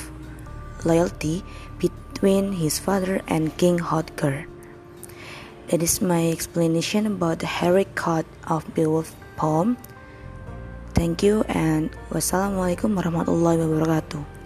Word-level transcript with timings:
loyalty 0.84 1.42
between 1.78 2.52
his 2.52 2.78
father 2.78 3.22
and 3.28 3.56
King 3.56 3.78
Hrothgar. 3.78 4.46
That 5.68 5.82
is 5.82 6.00
my 6.00 6.30
explanation 6.30 7.06
about 7.06 7.40
the 7.40 7.46
heroic 7.46 7.94
code 7.94 8.26
of 8.48 8.64
Beowulf 8.74 9.14
poem. 9.36 9.76
Thank 10.94 11.22
you 11.22 11.44
and 11.46 11.92
wassalamualaikum 12.10 12.96
warahmatullahi 12.96 13.62
wabarakatuh. 13.62 14.37